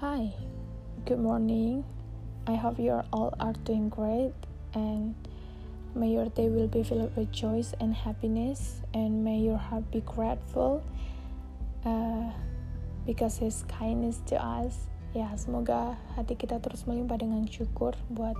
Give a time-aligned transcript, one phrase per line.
[0.00, 0.32] Hi,
[1.04, 1.84] good morning.
[2.48, 4.32] I hope you all are doing great
[4.72, 5.12] and
[5.92, 10.00] may your day will be filled with joy and happiness and may your heart be
[10.00, 10.80] grateful
[11.84, 12.32] uh,
[13.04, 14.88] because his kindness to us.
[15.12, 18.36] Ya, semoga hati kita terus melimpah dengan syukur buat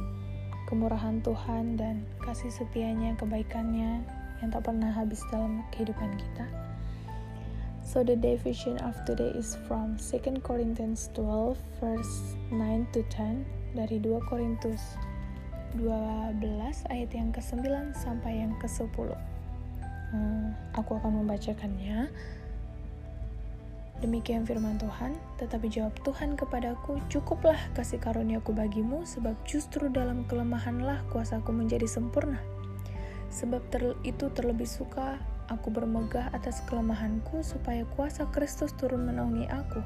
[0.73, 4.01] kemurahan Tuhan dan kasih setianya, kebaikannya
[4.41, 6.66] yang tak pernah habis dalam kehidupan kita.
[7.87, 13.47] So the definition of today is from 2 Corinthians 12 verse 9 to 10
[13.79, 14.99] dari 2 Korintus
[15.79, 16.43] 12
[16.91, 17.63] ayat yang ke-9
[17.95, 19.15] sampai yang ke-10.
[20.11, 22.11] Hmm, aku akan membacakannya.
[24.03, 31.07] Demikian firman Tuhan, tetapi jawab Tuhan kepadaku, cukuplah kasih karuniaku bagimu, sebab justru dalam kelemahanlah
[31.15, 32.43] kuasaku menjadi sempurna.
[33.31, 39.79] Sebab ter itu terlebih suka Aku bermegah atas kelemahanku supaya kuasa Kristus turun menaungi aku.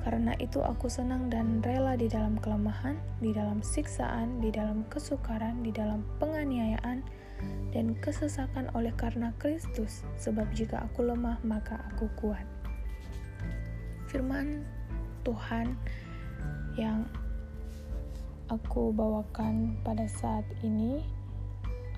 [0.00, 5.60] Karena itu aku senang dan rela di dalam kelemahan, di dalam siksaan, di dalam kesukaran,
[5.60, 7.04] di dalam penganiayaan,
[7.70, 10.02] dan kesesakan oleh karena Kristus.
[10.16, 12.42] Sebab jika aku lemah, maka aku kuat.
[14.08, 14.64] Firman
[15.22, 15.76] Tuhan
[16.80, 17.04] yang
[18.48, 21.04] aku bawakan pada saat ini,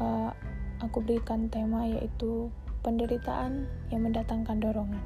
[0.03, 0.35] uh,
[0.83, 2.51] aku berikan tema yaitu
[2.83, 5.03] penderitaan yang mendatangkan dorongan.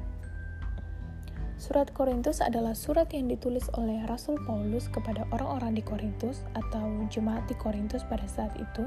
[1.57, 7.49] Surat Korintus adalah surat yang ditulis oleh Rasul Paulus kepada orang-orang di Korintus atau jemaat
[7.49, 8.85] di Korintus pada saat itu.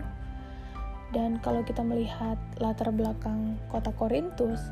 [1.11, 4.63] Dan kalau kita melihat latar belakang kota Korintus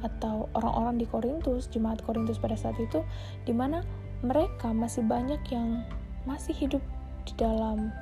[0.00, 3.04] atau orang-orang di Korintus, jemaat Korintus pada saat itu,
[3.44, 3.84] di mana
[4.24, 5.84] mereka masih banyak yang
[6.24, 6.80] masih hidup
[7.28, 7.92] di dalam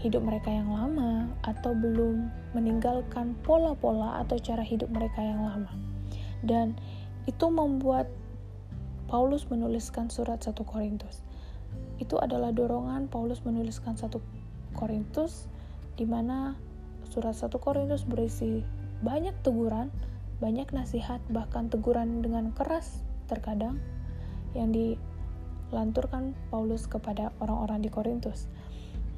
[0.00, 5.72] hidup mereka yang lama atau belum meninggalkan pola-pola atau cara hidup mereka yang lama.
[6.40, 6.76] Dan
[7.28, 8.08] itu membuat
[9.10, 11.20] Paulus menuliskan surat 1 Korintus.
[12.00, 14.08] Itu adalah dorongan Paulus menuliskan 1
[14.72, 15.50] Korintus
[16.00, 16.56] di mana
[17.10, 18.64] surat 1 Korintus berisi
[19.04, 19.92] banyak teguran,
[20.40, 23.76] banyak nasihat, bahkan teguran dengan keras terkadang
[24.56, 28.48] yang dilanturkan Paulus kepada orang-orang di Korintus.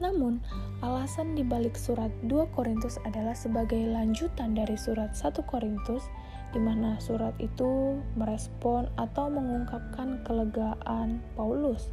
[0.02, 0.42] Namun,
[0.82, 6.10] alasan dibalik surat 2 Korintus adalah sebagai lanjutan dari surat 1 Korintus
[6.50, 11.88] di mana surat itu merespon atau mengungkapkan kelegaan Paulus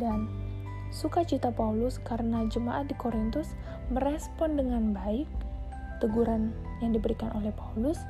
[0.00, 0.26] dan
[0.90, 3.54] sukacita Paulus karena jemaat di Korintus
[3.92, 5.28] merespon dengan baik
[6.02, 6.50] teguran
[6.82, 8.00] yang diberikan oleh Paulus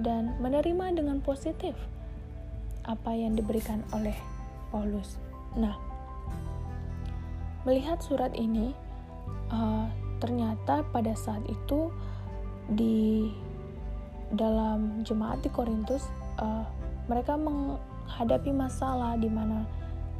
[0.00, 1.76] dan menerima dengan positif
[2.88, 4.16] apa yang diberikan oleh
[4.72, 5.20] Paulus.
[5.60, 5.76] Nah,
[7.68, 8.72] Melihat surat ini,
[9.52, 9.92] uh,
[10.24, 11.92] ternyata pada saat itu
[12.72, 13.28] di
[14.32, 16.08] dalam jemaat di Korintus
[16.40, 16.64] uh,
[17.12, 19.68] mereka menghadapi masalah di mana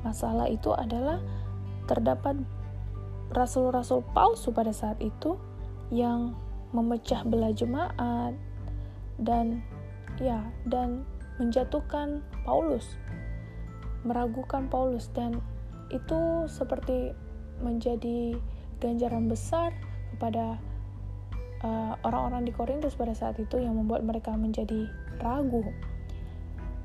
[0.04, 1.24] masalah itu adalah
[1.88, 2.36] terdapat
[3.32, 5.40] rasul-rasul palsu pada saat itu
[5.88, 6.36] yang
[6.76, 8.36] memecah belah jemaat
[9.16, 9.64] dan
[10.20, 11.08] ya dan
[11.40, 12.96] menjatuhkan Paulus
[14.06, 15.10] meragukan Paulus.
[15.10, 15.40] Dan
[15.90, 17.14] itu seperti
[17.62, 18.38] menjadi
[18.78, 19.74] ganjaran besar
[20.14, 20.58] kepada
[21.62, 24.86] uh, orang-orang di Korintus pada saat itu yang membuat mereka menjadi
[25.18, 25.62] ragu.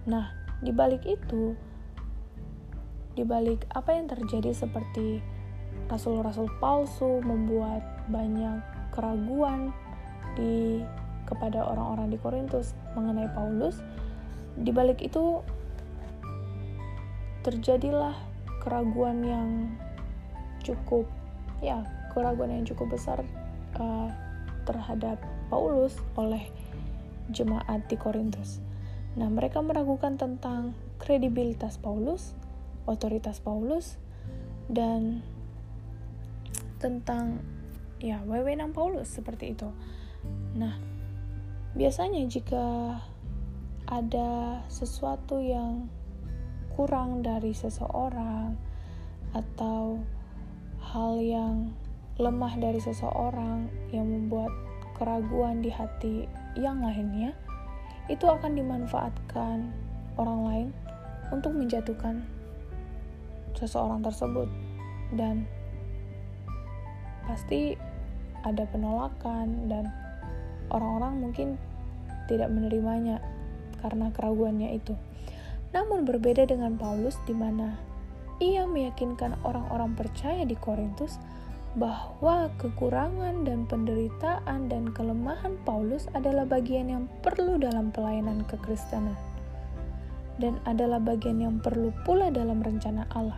[0.09, 1.53] Nah, di balik itu,
[3.13, 5.21] di balik apa yang terjadi seperti
[5.89, 8.61] rasul-rasul palsu membuat banyak
[8.93, 9.73] keraguan
[10.33, 10.81] di
[11.23, 13.79] kepada orang-orang di Korintus mengenai Paulus,
[14.59, 15.39] di balik itu
[17.43, 18.15] terjadilah
[18.63, 19.49] keraguan yang
[20.63, 21.05] cukup
[21.59, 23.21] ya keraguan yang cukup besar
[23.77, 24.09] uh,
[24.63, 25.19] terhadap
[25.51, 26.43] Paulus oleh
[27.31, 28.59] jemaat di Korintus.
[29.13, 32.33] Nah, mereka meragukan tentang kredibilitas Paulus,
[32.89, 34.01] otoritas Paulus,
[34.67, 35.21] dan
[36.81, 37.39] tentang
[38.03, 39.69] ya wewenang Paulus seperti itu.
[40.57, 40.75] Nah,
[41.77, 42.99] biasanya jika
[43.87, 45.87] ada sesuatu yang
[46.73, 48.57] kurang dari seseorang
[49.33, 50.01] atau
[50.93, 51.73] hal yang
[52.21, 54.53] lemah dari seseorang yang membuat
[54.93, 57.33] keraguan di hati yang lainnya,
[58.13, 59.73] itu akan dimanfaatkan
[60.21, 60.67] orang lain
[61.33, 62.21] untuk menjatuhkan
[63.57, 64.45] seseorang tersebut,
[65.17, 65.49] dan
[67.25, 67.73] pasti
[68.45, 69.89] ada penolakan, dan
[70.69, 71.47] orang-orang mungkin
[72.29, 73.17] tidak menerimanya
[73.81, 74.93] karena keraguannya itu.
[75.73, 77.81] Namun, berbeda dengan Paulus, di mana
[78.41, 81.19] ia meyakinkan orang-orang percaya di Korintus
[81.73, 89.17] bahwa kekurangan dan penderitaan dan kelemahan Paulus adalah bagian yang perlu dalam pelayanan kekristenan.
[90.41, 93.37] dan adalah bagian yang perlu pula dalam rencana Allah.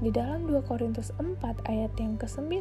[0.00, 2.60] Di dalam 2 Korintus 4 ayat yang ke-9,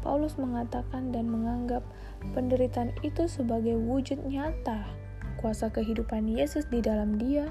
[0.00, 1.84] Paulus mengatakan dan menganggap
[2.32, 4.84] penderitaan itu sebagai wujud nyata
[5.38, 7.50] kuasa kehidupan Yesus di dalam dia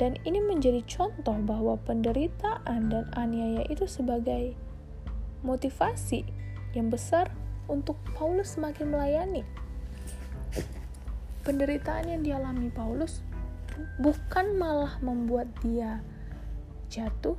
[0.00, 4.56] dan ini menjadi contoh bahwa penderitaan dan aniaya itu sebagai
[5.42, 6.24] motivasi
[6.72, 7.28] yang besar
[7.68, 9.42] untuk Paulus semakin melayani.
[11.42, 13.20] Penderitaan yang dialami Paulus
[13.98, 15.98] bukan malah membuat dia
[16.86, 17.34] jatuh.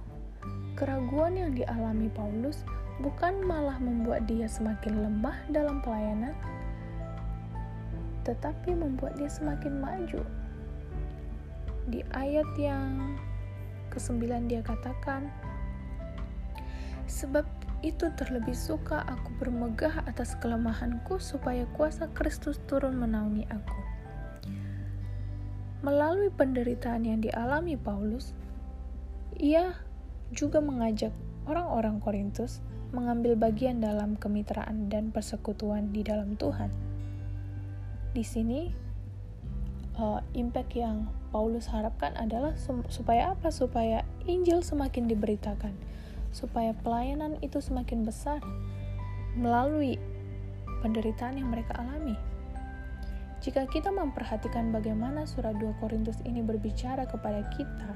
[0.76, 2.68] Keraguan yang dialami Paulus
[3.00, 6.36] bukan malah membuat dia semakin lemah dalam pelayanan,
[8.28, 10.22] tetapi membuat dia semakin maju.
[11.88, 13.19] Di ayat yang
[13.91, 15.27] ke-9 dia katakan,
[17.03, 17.44] Sebab
[17.83, 23.80] itu terlebih suka aku bermegah atas kelemahanku supaya kuasa Kristus turun menaungi aku.
[25.83, 28.31] Melalui penderitaan yang dialami Paulus,
[29.35, 29.75] ia
[30.31, 31.12] juga mengajak
[31.44, 32.63] orang-orang Korintus
[32.95, 36.71] mengambil bagian dalam kemitraan dan persekutuan di dalam Tuhan.
[38.15, 38.71] Di sini,
[39.98, 42.54] uh, impact yang Paulus harapkan adalah
[42.90, 43.50] supaya apa?
[43.50, 45.74] Supaya Injil semakin diberitakan,
[46.30, 48.40] supaya pelayanan itu semakin besar
[49.34, 49.98] melalui
[50.86, 52.13] penderitaan yang mereka alami.
[53.44, 57.92] Jika kita memperhatikan bagaimana surat 2 Korintus ini berbicara kepada kita,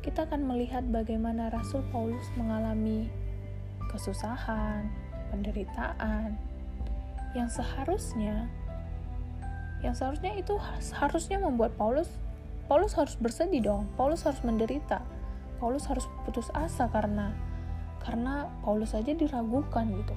[0.00, 3.10] kita akan melihat bagaimana Rasul Paulus mengalami
[3.92, 4.88] kesusahan,
[5.28, 6.38] penderitaan
[7.36, 8.48] yang seharusnya
[9.86, 10.58] yang seharusnya itu
[10.98, 12.10] harusnya membuat Paulus
[12.66, 13.86] Paulus harus bersedih dong.
[13.94, 14.98] Paulus harus menderita.
[15.62, 17.30] Paulus harus putus asa karena
[18.02, 20.14] karena Paulus saja diragukan gitu.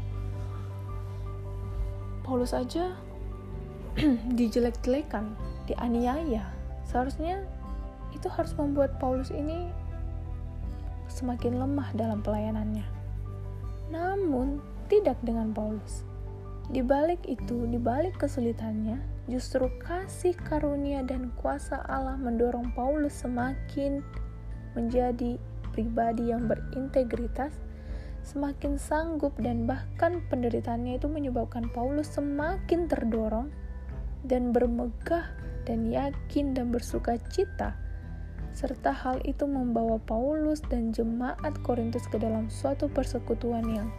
[2.26, 2.98] Paulus aja
[4.38, 5.34] dijelek-jelekan,
[5.70, 6.46] dianiaya.
[6.86, 7.46] Seharusnya
[8.14, 9.70] itu harus membuat Paulus ini
[11.10, 12.86] semakin lemah dalam pelayanannya.
[13.90, 16.06] Namun, tidak dengan Paulus.
[16.70, 24.06] Di balik itu, di balik kesulitannya, justru kasih karunia dan kuasa Allah mendorong Paulus semakin
[24.78, 25.42] menjadi
[25.74, 27.58] pribadi yang berintegritas,
[28.22, 33.50] semakin sanggup dan bahkan penderitaannya itu menyebabkan Paulus semakin terdorong
[34.30, 35.26] dan bermegah
[35.66, 37.74] dan yakin dan bersuka cita.
[38.54, 43.90] Serta hal itu membawa Paulus dan jemaat Korintus ke dalam suatu persekutuan yang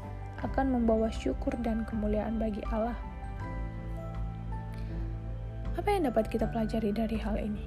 [0.41, 2.97] akan membawa syukur dan kemuliaan bagi Allah.
[5.77, 7.65] Apa yang dapat kita pelajari dari hal ini?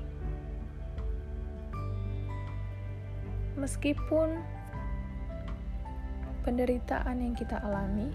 [3.58, 4.42] Meskipun
[6.44, 8.12] penderitaan yang kita alami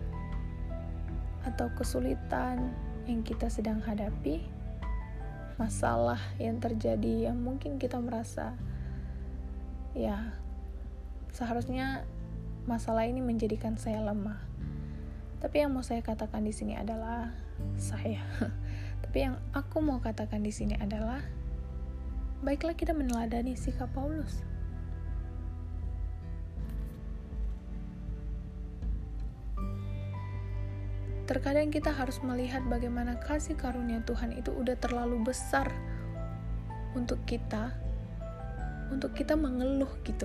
[1.47, 2.75] atau kesulitan
[3.09, 4.45] yang kita sedang hadapi,
[5.57, 8.53] masalah yang terjadi yang mungkin kita merasa
[9.97, 10.31] ya
[11.33, 12.07] seharusnya
[12.69, 14.37] masalah ini menjadikan saya lemah.
[15.41, 17.33] Tapi yang mau saya katakan di sini adalah
[17.81, 18.21] saya.
[19.09, 21.25] Tapi yang aku mau katakan di sini adalah
[22.45, 24.45] baiklah kita meneladani sikap Paulus.
[31.25, 35.69] Terkadang kita harus melihat bagaimana kasih karunia Tuhan itu udah terlalu besar
[36.97, 37.73] untuk kita,
[38.89, 40.25] untuk kita mengeluh gitu.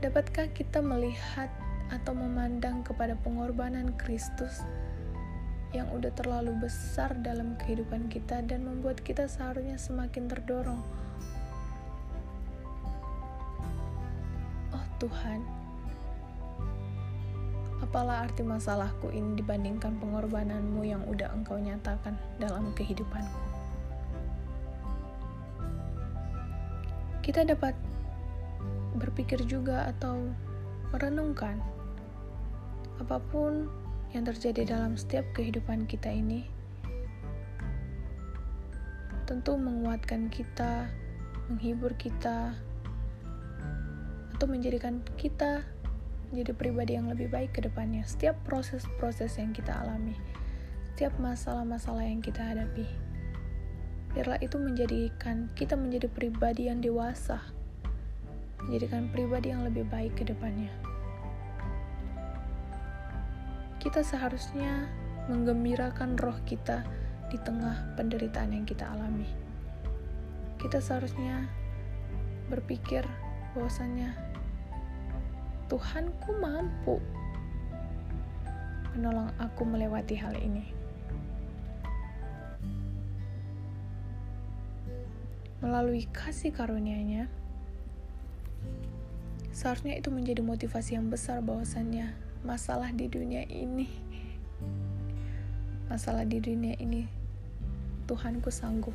[0.00, 1.52] Dapatkah kita melihat
[1.92, 4.64] atau memandang kepada pengorbanan Kristus
[5.76, 10.80] yang udah terlalu besar dalam kehidupan kita dan membuat kita seharusnya semakin terdorong?
[14.72, 15.44] Oh Tuhan,
[17.84, 23.40] apalah arti masalahku ini dibandingkan pengorbananmu yang udah engkau nyatakan dalam kehidupanku.
[27.20, 27.76] Kita dapat
[29.00, 30.28] berpikir juga atau
[30.92, 31.56] merenungkan
[33.00, 33.72] apa pun
[34.12, 36.44] yang terjadi dalam setiap kehidupan kita ini
[39.30, 40.90] tentu menguatkan kita,
[41.46, 42.50] menghibur kita,
[44.34, 45.62] atau menjadikan kita
[46.34, 48.02] menjadi pribadi yang lebih baik ke depannya.
[48.02, 50.18] Setiap proses-proses yang kita alami,
[50.90, 52.90] setiap masalah-masalah yang kita hadapi,
[54.18, 57.38] biarlah itu menjadikan kita menjadi pribadi yang dewasa,
[58.66, 60.72] menjadikan pribadi yang lebih baik ke depannya.
[63.80, 64.88] Kita seharusnya
[65.32, 66.84] menggembirakan roh kita
[67.32, 69.28] di tengah penderitaan yang kita alami.
[70.60, 71.48] Kita seharusnya
[72.52, 73.06] berpikir
[73.56, 74.12] bahwasanya
[75.70, 76.98] Tuhanku mampu
[78.92, 80.80] menolong aku melewati hal ini.
[85.60, 87.28] melalui kasih karunia-Nya,
[89.50, 92.14] seharusnya itu menjadi motivasi yang besar bahwasannya
[92.46, 93.90] masalah di dunia ini
[95.92, 97.06] masalah di dunia ini
[98.06, 98.94] Tuhanku sanggup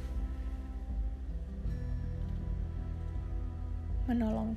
[4.06, 4.54] menolong.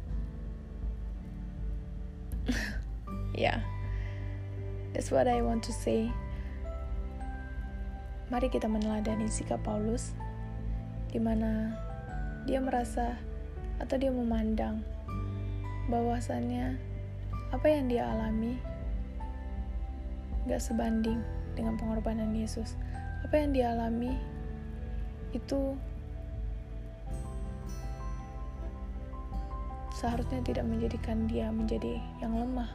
[3.38, 3.62] Yeah
[4.99, 6.11] that's what I want to say.
[8.35, 10.12] Mari kita meneladani sikap Paulus
[11.09, 11.73] di mana
[12.45, 13.17] dia merasa
[13.78, 14.83] atau dia memandang
[15.88, 16.76] bahwasannya
[17.52, 18.61] apa yang dia alami
[20.45, 21.21] gak sebanding
[21.57, 22.76] dengan pengorbanan Yesus
[23.25, 24.14] apa yang dia alami
[25.33, 25.75] itu
[29.97, 32.71] seharusnya tidak menjadikan dia menjadi yang lemah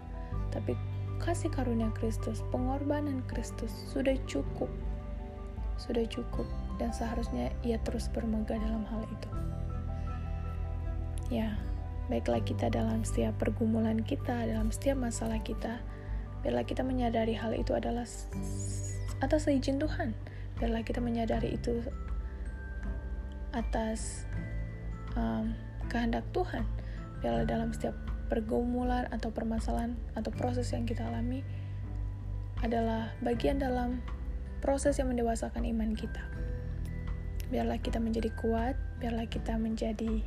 [0.53, 0.77] tapi
[1.23, 4.67] kasih karunia Kristus, pengorbanan Kristus sudah cukup.
[5.79, 6.45] Sudah cukup
[6.77, 9.29] dan seharusnya ia terus bermegah dalam hal itu.
[11.31, 11.55] Ya,
[12.11, 15.79] baiklah kita dalam setiap pergumulan kita, dalam setiap masalah kita,
[16.43, 18.03] biarlah kita menyadari hal itu adalah
[19.23, 20.11] atas izin Tuhan.
[20.59, 21.79] Biarlah kita menyadari itu
[23.55, 24.27] atas
[25.15, 25.55] um,
[25.87, 26.67] kehendak Tuhan.
[27.23, 27.95] Biarlah dalam setiap
[28.27, 31.45] pergumulan atau permasalahan atau proses yang kita alami
[32.63, 33.99] adalah bagian dalam
[34.63, 36.23] proses yang mendewasakan iman kita.
[37.51, 40.23] Biarlah kita menjadi kuat, biarlah kita menjadi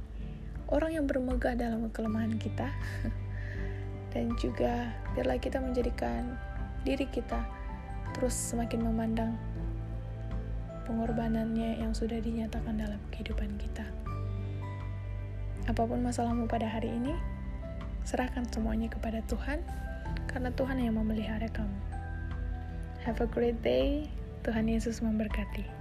[0.72, 2.70] orang yang bermegah dalam kelemahan kita.
[4.12, 6.40] Dan juga biarlah kita menjadikan
[6.86, 7.44] diri kita
[8.16, 9.36] terus semakin memandang
[10.88, 13.84] pengorbanannya yang sudah dinyatakan dalam kehidupan kita.
[15.66, 17.12] Apa pun masalahmu pada hari ini,
[18.06, 19.66] Serahkan semuanya kepada Tuhan,
[20.30, 21.74] karena Tuhan yang memelihara kamu.
[23.02, 24.06] Have a great day.
[24.46, 25.75] Tuhan Yesus memberkati.